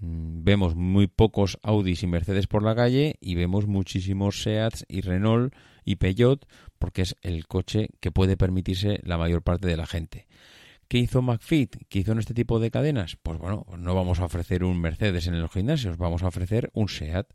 [0.00, 5.54] vemos muy pocos Audis y Mercedes por la calle y vemos muchísimos Seats y Renault
[5.84, 6.46] y Peugeot
[6.78, 10.26] porque es el coche que puede permitirse la mayor parte de la gente.
[10.88, 11.76] ¿Qué hizo McFit?
[11.88, 13.16] ¿Qué hizo en este tipo de cadenas?
[13.22, 16.88] Pues bueno, no vamos a ofrecer un Mercedes en los gimnasios, vamos a ofrecer un
[16.88, 17.28] SEAT.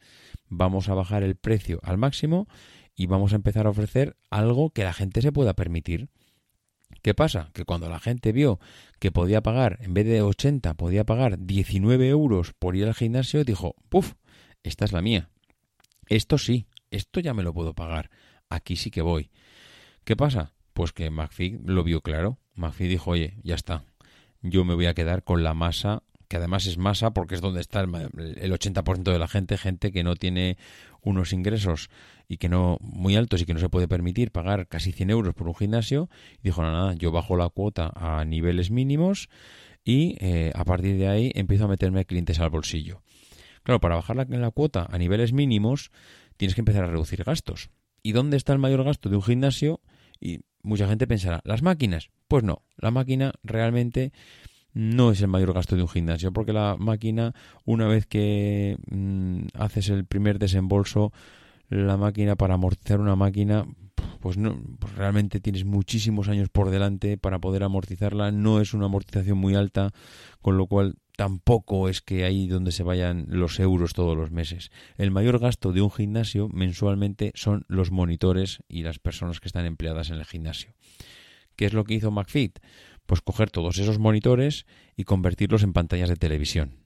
[0.49, 2.47] Vamos a bajar el precio al máximo
[2.95, 6.10] y vamos a empezar a ofrecer algo que la gente se pueda permitir.
[7.05, 7.51] ¿Qué pasa?
[7.53, 8.59] Que cuando la gente vio
[8.97, 13.43] que podía pagar, en vez de 80, podía pagar 19 euros por ir al gimnasio,
[13.43, 14.13] dijo, ¡puf!
[14.63, 15.29] Esta es la mía.
[16.07, 18.09] Esto sí, esto ya me lo puedo pagar.
[18.49, 19.29] Aquí sí que voy.
[20.03, 20.53] ¿Qué pasa?
[20.73, 22.39] Pues que McPhee lo vio claro.
[22.55, 23.83] McPhee dijo, oye, ya está.
[24.41, 27.61] Yo me voy a quedar con la masa, que además es masa porque es donde
[27.61, 27.89] está el,
[28.38, 30.57] el 80% de la gente, gente que no tiene
[31.01, 31.89] unos ingresos
[32.27, 35.33] y que no muy altos y que no se puede permitir pagar casi 100 euros
[35.33, 36.09] por un gimnasio.
[36.39, 39.29] Y dijo, no, nada, yo bajo la cuota a niveles mínimos
[39.83, 43.01] y eh, a partir de ahí empiezo a meterme clientes al bolsillo.
[43.63, 45.91] Claro, para bajar la, la cuota a niveles mínimos
[46.38, 47.69] tienes que empezar a reducir gastos.
[48.01, 49.81] ¿Y dónde está el mayor gasto de un gimnasio?
[50.19, 52.09] Y mucha gente pensará, ¿las máquinas?
[52.27, 54.11] Pues no, la máquina realmente
[54.75, 57.33] no es el mayor gasto de un gimnasio, porque la máquina,
[57.63, 61.11] una vez que mm, haces el primer desembolso,
[61.69, 63.65] la máquina, para amortizar una máquina,
[64.19, 68.85] pues no, pues realmente tienes muchísimos años por delante para poder amortizarla, no es una
[68.85, 69.91] amortización muy alta,
[70.41, 74.71] con lo cual tampoco es que ahí donde se vayan los euros todos los meses.
[74.97, 79.65] El mayor gasto de un gimnasio mensualmente son los monitores y las personas que están
[79.65, 80.73] empleadas en el gimnasio.
[81.55, 82.59] ¿Qué es lo que hizo McFit?
[83.05, 84.65] Pues coger todos esos monitores
[84.95, 86.77] y convertirlos en pantallas de televisión.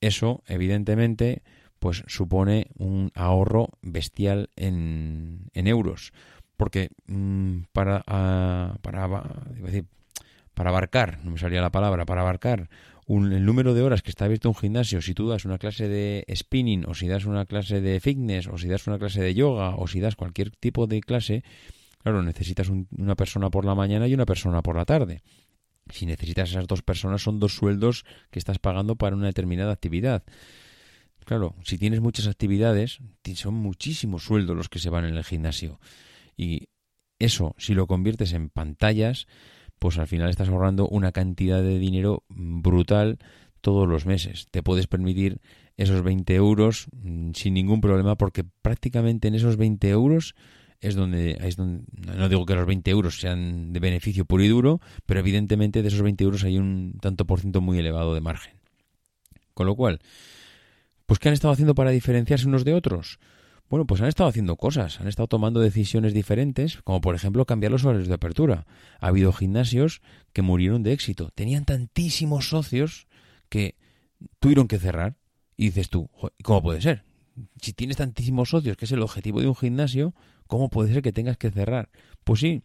[0.00, 1.42] Eso, evidentemente,
[1.78, 6.12] pues supone un ahorro bestial en, en euros.
[6.56, 9.08] Porque mm, para, ah, para,
[9.60, 9.86] decir,
[10.54, 12.68] para abarcar, no me salía la palabra, para abarcar
[13.06, 15.88] un, el número de horas que está abierto un gimnasio, si tú das una clase
[15.88, 19.34] de spinning o si das una clase de fitness o si das una clase de
[19.34, 21.44] yoga o si das cualquier tipo de clase,
[22.04, 25.22] claro, necesitas un- una persona por la mañana y una persona por la tarde.
[25.90, 30.22] Si necesitas esas dos personas son dos sueldos que estás pagando para una determinada actividad.
[31.24, 35.24] Claro, si tienes muchas actividades, ti- son muchísimos sueldos los que se van en el
[35.24, 35.80] gimnasio.
[36.36, 36.68] Y
[37.18, 39.26] eso, si lo conviertes en pantallas,
[39.78, 43.18] pues al final estás ahorrando una cantidad de dinero brutal
[43.62, 44.48] todos los meses.
[44.50, 45.40] Te puedes permitir
[45.78, 50.34] esos 20 euros mm, sin ningún problema porque prácticamente en esos 20 euros
[50.84, 51.84] es donde, es donde,
[52.16, 55.88] no digo que los 20 euros sean de beneficio puro y duro, pero evidentemente de
[55.88, 58.54] esos 20 euros hay un tanto por ciento muy elevado de margen.
[59.54, 60.00] Con lo cual,
[61.06, 63.18] pues ¿qué han estado haciendo para diferenciarse unos de otros?
[63.70, 67.72] Bueno, pues han estado haciendo cosas, han estado tomando decisiones diferentes, como por ejemplo cambiar
[67.72, 68.66] los horarios de apertura.
[69.00, 73.06] Ha habido gimnasios que murieron de éxito, tenían tantísimos socios
[73.48, 73.76] que
[74.38, 75.16] tuvieron que cerrar.
[75.56, 77.04] Y dices tú, "Jo, ¿y ¿cómo puede ser?
[77.60, 80.14] Si tienes tantísimos socios, que es el objetivo de un gimnasio,
[80.46, 81.90] ¿cómo puede ser que tengas que cerrar?
[82.24, 82.62] Pues sí,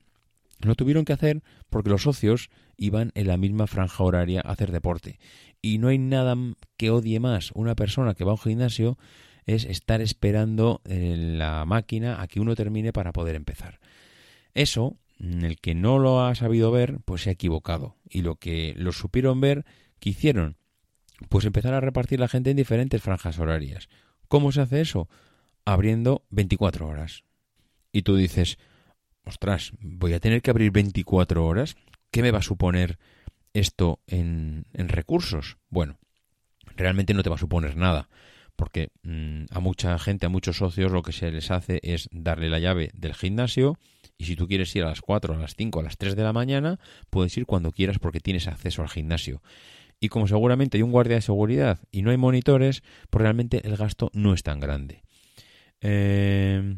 [0.60, 4.72] lo tuvieron que hacer porque los socios iban en la misma franja horaria a hacer
[4.72, 5.20] deporte.
[5.62, 6.36] Y no hay nada
[6.78, 8.98] que odie más una persona que va a un gimnasio
[9.46, 13.80] es estar esperando en la máquina a que uno termine para poder empezar.
[14.54, 17.96] Eso, el que no lo ha sabido ver, pues se ha equivocado.
[18.10, 19.66] Y lo que lo supieron ver,
[20.00, 20.58] ¿qué hicieron?
[21.30, 23.90] Pues empezar a repartir la gente en diferentes franjas horarias.
[24.28, 25.10] ¿Cómo se hace eso?
[25.66, 27.24] Abriendo 24 horas.
[27.92, 28.58] Y tú dices,
[29.26, 31.76] ostras, voy a tener que abrir 24 horas.
[32.12, 32.98] ¿Qué me va a suponer
[33.54, 35.58] esto en, en recursos?
[35.70, 36.00] Bueno,
[36.76, 38.10] realmente no te va a suponer nada,
[38.56, 42.50] porque mm, a mucha gente, a muchos socios, lo que se les hace es darle
[42.50, 43.78] la llave del gimnasio
[44.18, 46.24] y si tú quieres ir a las 4, a las 5, a las 3 de
[46.24, 49.42] la mañana, puedes ir cuando quieras porque tienes acceso al gimnasio.
[50.02, 53.78] Y como seguramente hay un guardia de seguridad y no hay monitores, pues realmente el
[53.78, 55.04] gasto no es tan grande.
[55.82, 56.78] Eh,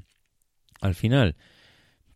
[0.82, 1.36] al final,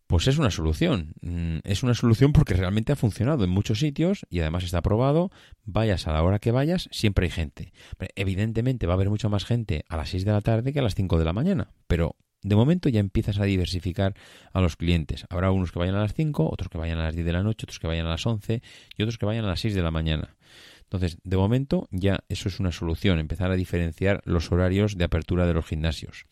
[0.06, 1.14] pues es una solución.
[1.20, 5.30] Mm, Es una solución porque realmente ha funcionado en muchos sitios y además está probado.
[5.64, 7.72] Vayas a la hora que vayas, siempre hay gente.
[8.14, 10.82] Evidentemente va a haber mucha más gente a las 6 de la tarde que a
[10.82, 14.14] las 5 de la mañana, pero de momento ya empiezas a diversificar
[14.52, 15.26] a los clientes.
[15.30, 17.42] Habrá unos que vayan a las 5, otros que vayan a las 10 de la
[17.42, 18.62] noche, otros que vayan a las 11
[18.96, 20.36] y otros que vayan a las 6 de la mañana.
[20.82, 25.44] Entonces, de momento ya eso es una solución, empezar a diferenciar los horarios de apertura
[25.44, 26.26] de los gimnasios.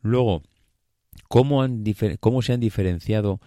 [0.00, 0.42] Luego,
[1.28, 1.62] ¿cómo,
[2.42, 3.40] se han diferenciado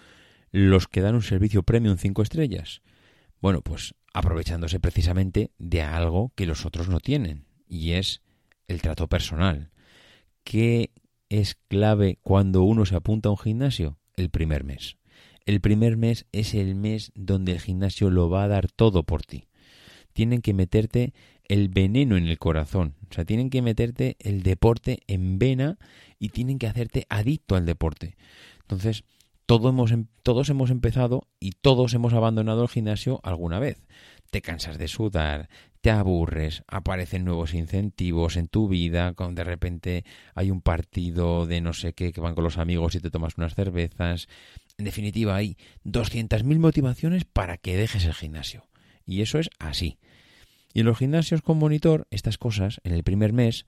[0.51, 2.81] los que dan un servicio premium 5 estrellas?
[3.41, 8.21] Bueno, pues aprovechándose precisamente de algo que los otros no tienen, y es
[8.67, 9.71] el trato personal.
[10.43, 10.91] ¿Qué
[11.29, 13.97] es clave cuando uno se apunta a un gimnasio?
[14.15, 14.97] El primer mes.
[15.45, 19.23] El primer mes es el mes donde el gimnasio lo va a dar todo por
[19.23, 19.47] ti.
[20.15, 22.95] Tienen que meterte el veneno en el corazón.
[23.11, 25.77] O sea, tienen que meterte el deporte en vena
[26.19, 28.15] y tienen que hacerte adicto al deporte.
[28.61, 29.03] Entonces,
[29.45, 33.85] todo hemos, em- todos hemos empezado y todos hemos abandonado el gimnasio alguna vez.
[34.31, 35.49] Te cansas de sudar,
[35.81, 41.59] te aburres, aparecen nuevos incentivos en tu vida, con de repente hay un partido de
[41.59, 44.29] no sé qué que van con los amigos y te tomas unas cervezas.
[44.77, 48.63] En definitiva, hay 200.000 motivaciones para que dejes el gimnasio.
[49.05, 49.97] Y eso es así.
[50.73, 53.65] Y en los gimnasios con monitor, estas cosas, en el primer mes,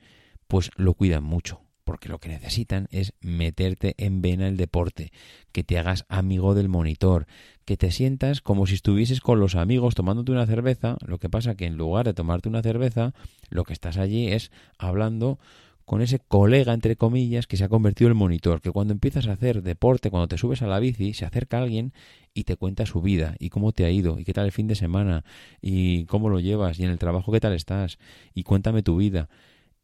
[0.47, 5.12] pues lo cuidan mucho, porque lo que necesitan es meterte en vena el deporte,
[5.54, 7.26] que te hagas amigo del monitor,
[7.63, 11.56] que te sientas como si estuvieses con los amigos tomándote una cerveza, lo que pasa
[11.56, 13.13] que en lugar de tomarte una cerveza,
[13.50, 15.39] lo que estás allí es hablando
[15.88, 19.32] con ese colega, entre comillas, que se ha convertido en monitor, que cuando empiezas a
[19.32, 21.93] hacer deporte, cuando te subes a la bici, se acerca alguien
[22.34, 24.67] y te cuenta su vida y cómo te ha ido y qué tal el fin
[24.67, 25.23] de semana
[25.62, 28.00] y cómo lo llevas y en el trabajo qué tal estás
[28.34, 29.30] y cuéntame tu vida.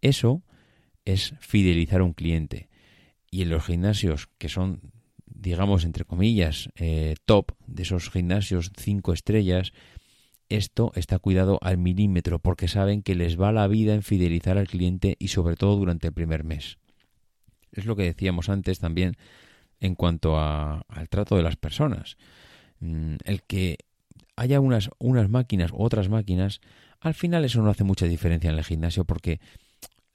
[0.02, 0.44] Eso
[1.06, 2.68] es fidelizar a un cliente.
[3.32, 4.82] Y en los gimnasios que son,
[5.26, 9.72] digamos, entre comillas, eh, top, de esos gimnasios cinco estrellas,
[10.56, 14.68] esto está cuidado al milímetro porque saben que les va la vida en fidelizar al
[14.68, 16.78] cliente y sobre todo durante el primer mes.
[17.72, 19.16] Es lo que decíamos antes también
[19.80, 22.18] en cuanto al trato de las personas.
[22.80, 23.78] Mm, El que
[24.36, 26.62] haya unas, unas máquinas u otras máquinas,
[27.00, 29.40] al final eso no hace mucha diferencia en el gimnasio porque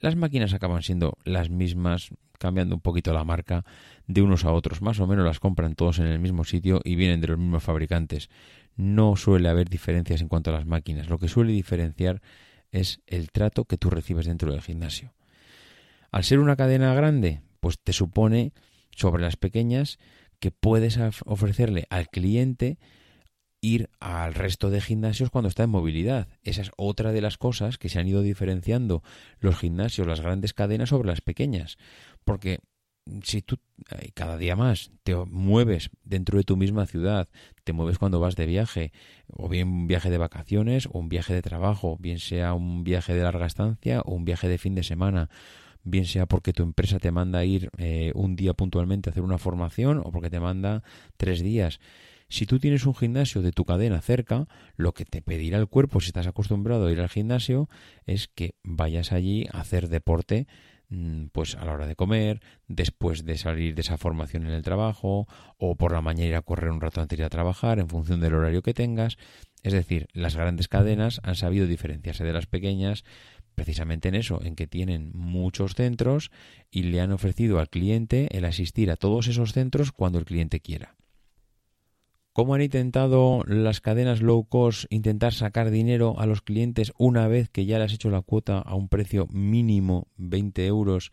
[0.01, 3.65] las máquinas acaban siendo las mismas, cambiando un poquito la marca
[4.07, 4.81] de unos a otros.
[4.81, 7.63] Más o menos las compran todos en el mismo sitio y vienen de los mismos
[7.63, 8.31] fabricantes.
[8.79, 11.09] No suele haber diferencias en cuanto a las máquinas.
[11.11, 12.23] Lo que suele diferenciar
[12.71, 15.15] es el trato que tú recibes dentro del gimnasio.
[16.13, 18.53] Al ser una cadena grande, pues te supone
[18.95, 19.99] sobre las pequeñas
[20.39, 22.79] que puedes of- ofrecerle al cliente
[23.61, 26.29] ir al resto de gimnasios cuando está en movilidad.
[26.45, 29.03] Esa es otra de las cosas que se han ido diferenciando
[29.41, 31.79] los gimnasios, las grandes cadenas sobre las pequeñas.
[32.25, 32.61] Porque
[33.23, 33.59] si tú
[33.91, 37.29] eh, cada día más te mueves dentro de tu misma ciudad,
[37.65, 38.93] te mueves cuando vas de viaje,
[39.29, 43.15] o bien un viaje de vacaciones o un viaje de trabajo, bien sea un viaje
[43.15, 45.31] de larga estancia o un viaje de fin de semana,
[45.85, 49.23] bien sea porque tu empresa te manda a ir eh, un día puntualmente a hacer
[49.23, 50.83] una formación o porque te manda
[51.17, 51.81] tres días.
[52.31, 56.01] Si tú tienes un gimnasio de tu cadena cerca, lo que te pedirá el cuerpo,
[56.01, 57.71] si estás acostumbrado a ir al gimnasio,
[58.05, 60.47] es que vayas allí a hacer deporte
[61.33, 65.27] pues a la hora de comer, después de salir de esa formación en el trabajo,
[65.59, 67.89] o por la mañana ir a correr un rato antes de ir a trabajar, en
[67.89, 69.19] función del horario que tengas.
[69.63, 73.05] Es decir, las grandes cadenas han sabido diferenciarse de las pequeñas
[73.55, 76.31] precisamente en eso, en que tienen muchos centros
[76.71, 80.61] y le han ofrecido al cliente el asistir a todos esos centros cuando el cliente
[80.61, 80.95] quiera.
[82.39, 87.49] ¿Cómo han intentado las cadenas low cost intentar sacar dinero a los clientes una vez
[87.49, 91.11] que ya le has hecho la cuota a un precio mínimo 20 euros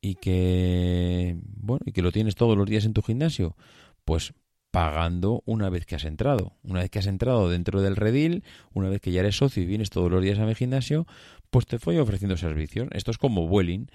[0.00, 3.54] y que bueno y que lo tienes todos los días en tu gimnasio?
[4.06, 4.32] Pues
[4.70, 6.54] pagando una vez que has entrado.
[6.62, 8.42] Una vez que has entrado dentro del redil,
[8.72, 11.06] una vez que ya eres socio y vienes todos los días a mi gimnasio,
[11.50, 12.88] pues te voy ofreciendo servicios.
[12.92, 13.88] Esto es como Vueling,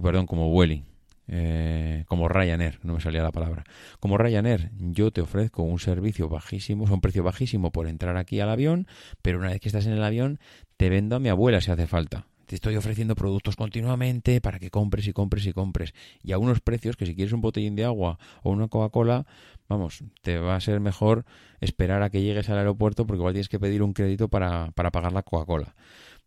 [0.00, 0.84] perdón, como Vueling,
[1.32, 3.62] eh, como Ryanair, no me salía la palabra.
[4.00, 8.50] Como Ryanair, yo te ofrezco un servicio bajísimo, un precio bajísimo por entrar aquí al
[8.50, 8.88] avión,
[9.22, 10.40] pero una vez que estás en el avión,
[10.76, 12.26] te vendo a mi abuela si hace falta.
[12.46, 15.94] Te estoy ofreciendo productos continuamente para que compres y compres y compres.
[16.20, 19.24] Y a unos precios que si quieres un botellín de agua o una Coca-Cola,
[19.68, 21.24] vamos, te va a ser mejor
[21.60, 24.90] esperar a que llegues al aeropuerto porque igual tienes que pedir un crédito para, para
[24.90, 25.76] pagar la Coca-Cola.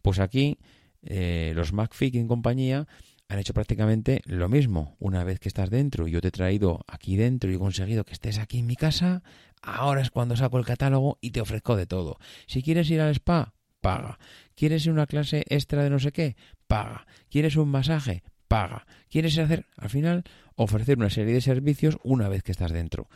[0.01, 0.59] Pues aquí
[1.01, 2.87] eh, los McFick en compañía
[3.33, 4.95] han hecho prácticamente lo mismo.
[4.99, 8.13] Una vez que estás dentro yo te he traído aquí dentro y he conseguido que
[8.13, 9.23] estés aquí en mi casa,
[9.61, 12.17] ahora es cuando saco el catálogo y te ofrezco de todo.
[12.47, 14.19] Si quieres ir al spa, paga.
[14.55, 16.35] ¿Quieres ir a una clase extra de no sé qué?
[16.67, 17.05] Paga.
[17.29, 18.23] ¿Quieres un masaje?
[18.47, 18.85] Paga.
[19.09, 20.23] ¿Quieres hacer, al final,
[20.55, 23.09] ofrecer una serie de servicios una vez que estás dentro?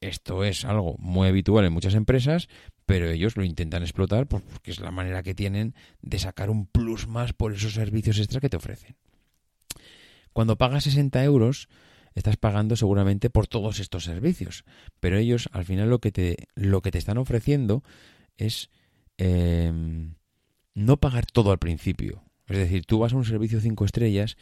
[0.00, 2.48] Esto es algo muy habitual en muchas empresas,
[2.86, 6.66] pero ellos lo intentan explotar pues, porque es la manera que tienen de sacar un
[6.66, 8.96] plus más por esos servicios extra que te ofrecen.
[10.34, 11.68] Cuando pagas 60 euros,
[12.14, 14.64] estás pagando seguramente por todos estos servicios,
[15.00, 17.82] pero ellos al final lo que te, lo que te están ofreciendo
[18.36, 18.68] es
[19.16, 20.16] em,
[20.74, 22.24] no pagar todo al principio.
[22.48, 24.36] Es decir, tú vas a un servicio 5 estrellas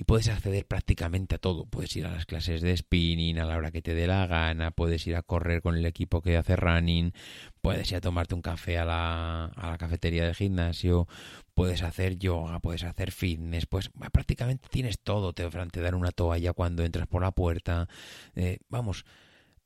[0.00, 1.66] y puedes acceder prácticamente a todo.
[1.66, 4.70] Puedes ir a las clases de spinning a la hora que te dé la gana,
[4.70, 7.12] puedes ir a correr con el equipo que hace running,
[7.60, 11.08] puedes ir a tomarte un café a la, a la cafetería del gimnasio,
[11.52, 15.32] puedes hacer yoga, puedes hacer fitness, pues prácticamente tienes todo.
[15.32, 17.88] Te, te dan una toalla cuando entras por la puerta.
[18.36, 19.04] Eh, vamos,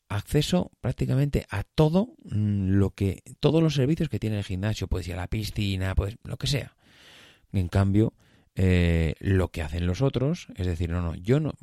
[0.09, 4.89] acceso prácticamente a todo mm, lo que, todos los servicios que tiene el gimnasio.
[4.89, 6.75] Puedes ir a la piscina, pues lo que sea.
[7.53, 8.15] En cambio,
[8.55, 11.55] eh, lo que hacen los otros, es decir, no, no, yo no,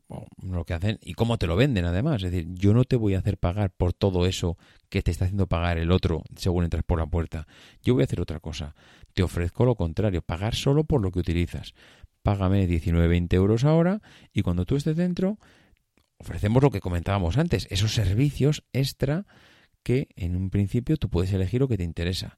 [0.42, 3.14] lo que hacen y cómo te lo venden además, es decir, yo no te voy
[3.14, 4.58] a hacer pagar por todo eso
[4.90, 7.48] que te está haciendo pagar el otro según entras por la puerta,
[7.84, 8.76] yo voy a hacer otra cosa,
[9.14, 11.76] te ofrezco lo contrario, pagar solo por lo que utilizas,
[12.24, 14.02] págame 19, 20 euros ahora
[14.34, 15.38] y cuando tú estés dentro,
[16.18, 19.28] ofrecemos lo que comentábamos antes, esos servicios extra
[19.84, 22.38] que en un principio tú puedes elegir lo que te interesa.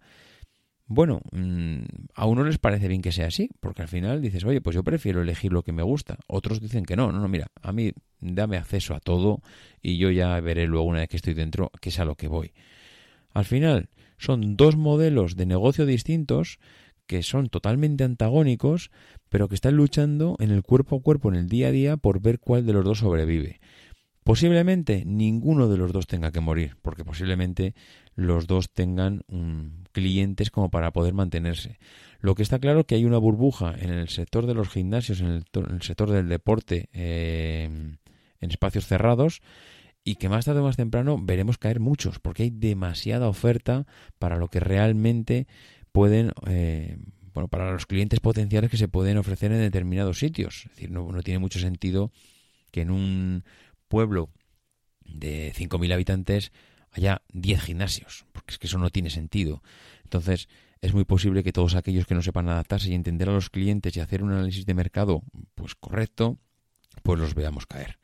[0.94, 1.84] Bueno, mm,
[2.16, 4.84] a uno les parece bien que sea así, porque al final dices, oye, pues yo
[4.84, 6.18] prefiero elegir lo que me gusta.
[6.28, 9.42] Otros dicen que no, no, no, mira, a mí dame acceso a todo
[9.82, 12.28] y yo ya veré luego una vez que estoy dentro que es a lo que
[12.28, 12.52] voy.
[13.34, 13.88] Al final,
[14.18, 16.60] son dos modelos de negocio distintos
[17.08, 18.92] que son totalmente antagónicos,
[19.30, 22.22] pero que están luchando en el cuerpo a cuerpo, en el día a día, por
[22.22, 23.62] ver cuál de los dos sobrevive.
[24.26, 27.76] Posiblemente ninguno de los dos tenga que morir, porque posiblemente
[28.14, 29.24] los dos tengan
[29.92, 31.80] clientes como para poder mantenerse.
[32.20, 35.22] Lo que está claro es que hay una burbuja en el sector de los gimnasios,
[35.22, 37.66] en el, sector del deporte, eh,
[38.40, 39.42] en espacios cerrados,
[40.04, 43.86] y que más tarde o más temprano veremos caer muchos, porque hay demasiada oferta
[44.20, 45.48] para lo que realmente
[45.92, 46.98] pueden, eh,
[47.34, 50.66] bueno, para los clientes potenciales que se pueden ofrecer en determinados sitios.
[50.66, 52.12] Es decir, no, tiene mucho sentido
[52.72, 53.44] que en un
[53.88, 54.30] pueblo
[55.06, 56.52] de 5.000 habitantes
[56.92, 59.62] haya 10 gimnasios, es que eso no tiene sentido.
[60.04, 60.48] Entonces,
[60.82, 63.96] es muy posible que todos aquellos que no sepan adaptarse y entender a los clientes
[63.96, 65.24] y hacer un análisis de mercado
[65.56, 66.38] pues correcto,
[67.04, 68.00] pues los veamos caer.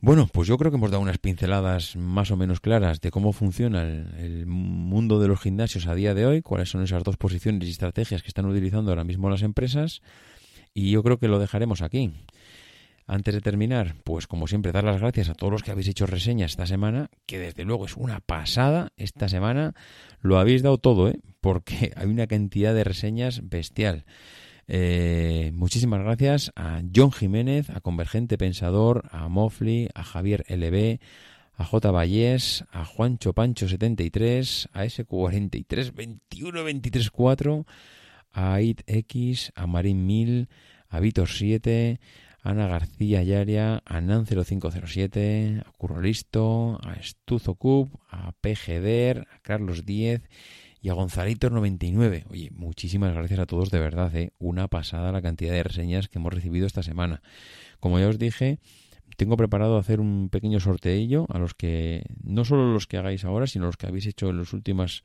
[0.00, 3.32] Bueno, pues yo creo que hemos dado unas pinceladas más o menos claras de cómo
[3.32, 7.16] funciona el, el, mundo de los gimnasios a día de hoy, cuáles son esas dos
[7.16, 10.02] posiciones y estrategias que están utilizando ahora mismo las empresas,
[10.74, 12.12] y yo creo que lo dejaremos aquí.
[13.06, 16.06] Antes de terminar, pues como siempre, dar las gracias a todos los que habéis hecho
[16.06, 18.92] reseñas esta semana, que desde luego es una pasada.
[18.96, 19.74] Esta semana
[20.20, 21.20] lo habéis dado todo, ¿eh?
[21.40, 24.06] porque hay una cantidad de reseñas bestial.
[24.66, 31.00] Eh, muchísimas gracias a John Jiménez, a Convergente Pensador, a Mofli, a Javier LB,
[31.56, 31.90] a J.
[31.90, 37.66] Vallés, a Juancho Pancho 73, a S43 21 23 4,
[38.32, 40.48] a ItX, a Marín Mil,
[40.88, 47.54] a Vitor 7, a Ana García Yaria, a Nan 0507, a Curro Listo, a Estuzo
[47.54, 50.28] Cub, a PGDer, a Carlos 10
[50.82, 52.26] y a Gonzalito 99.
[52.28, 54.32] Oye, muchísimas gracias a todos de verdad, ¿eh?
[54.38, 57.22] una pasada la cantidad de reseñas que hemos recibido esta semana.
[57.80, 58.58] Como ya os dije,
[59.16, 63.46] tengo preparado hacer un pequeño sorteillo a los que, no solo los que hagáis ahora,
[63.46, 65.02] sino los que habéis hecho en las últimas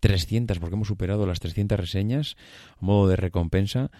[0.00, 2.36] 300, porque hemos superado las 300 reseñas,
[2.80, 3.90] a modo de recompensa.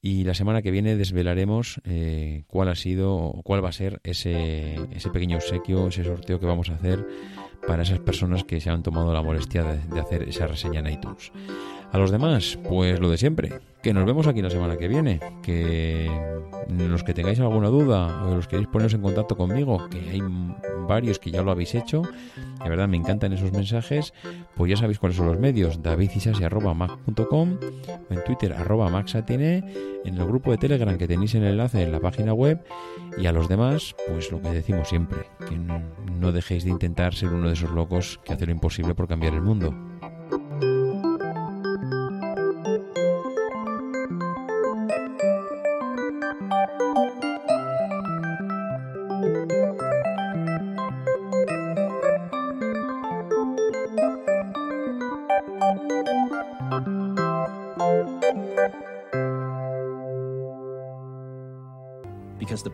[0.00, 4.00] Y la semana que viene desvelaremos eh, cuál ha sido o cuál va a ser
[4.04, 7.04] ese, ese pequeño obsequio, ese sorteo que vamos a hacer
[7.66, 10.86] para esas personas que se han tomado la molestia de, de hacer esa reseña en
[10.86, 11.32] iTunes.
[11.92, 15.20] A los demás, pues lo de siempre, que nos vemos aquí la semana que viene,
[15.42, 16.10] que
[16.68, 20.22] los que tengáis alguna duda o los queréis poneros en contacto conmigo, que hay
[20.86, 22.02] varios que ya lo habéis hecho,
[22.62, 24.12] de verdad me encantan esos mensajes,
[24.54, 27.58] pues ya sabéis cuáles son los medios, davidisasi.mac.com,
[28.10, 29.64] en Twitter arroba maxatine,
[30.04, 32.62] en el grupo de Telegram que tenéis el enlace en la página web
[33.16, 37.30] y a los demás, pues lo que decimos siempre, que no dejéis de intentar ser
[37.30, 39.74] uno de esos locos que hace lo imposible por cambiar el mundo.